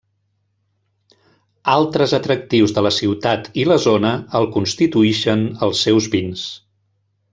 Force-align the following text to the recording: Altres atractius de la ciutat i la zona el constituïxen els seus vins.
Altres 1.73 2.15
atractius 2.19 2.73
de 2.77 2.83
la 2.87 2.93
ciutat 2.97 3.51
i 3.65 3.67
la 3.73 3.77
zona 3.85 4.15
el 4.41 4.49
constituïxen 4.57 5.45
els 5.69 5.85
seus 5.89 6.09
vins. 6.17 6.49